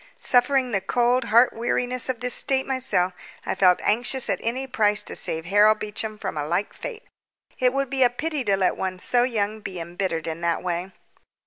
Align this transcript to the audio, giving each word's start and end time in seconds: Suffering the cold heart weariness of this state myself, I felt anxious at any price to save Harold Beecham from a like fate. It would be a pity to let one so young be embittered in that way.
Suffering 0.19 0.71
the 0.71 0.81
cold 0.81 1.25
heart 1.25 1.53
weariness 1.55 2.09
of 2.09 2.21
this 2.21 2.33
state 2.33 2.65
myself, 2.65 3.13
I 3.45 3.53
felt 3.53 3.79
anxious 3.83 4.31
at 4.31 4.39
any 4.41 4.65
price 4.65 5.03
to 5.03 5.15
save 5.15 5.45
Harold 5.45 5.77
Beecham 5.77 6.17
from 6.17 6.37
a 6.37 6.47
like 6.47 6.73
fate. 6.73 7.03
It 7.59 7.71
would 7.71 7.91
be 7.91 8.01
a 8.01 8.09
pity 8.09 8.43
to 8.45 8.57
let 8.57 8.75
one 8.75 8.97
so 8.97 9.21
young 9.21 9.59
be 9.59 9.79
embittered 9.79 10.25
in 10.25 10.41
that 10.41 10.63
way. 10.63 10.91